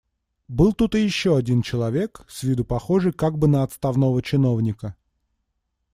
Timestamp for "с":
2.27-2.41